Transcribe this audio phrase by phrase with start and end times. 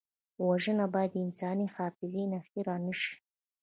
[0.47, 3.13] وژنه باید د انساني حافظې نه هېره نه شي